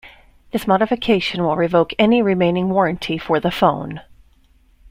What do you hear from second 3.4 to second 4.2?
phone.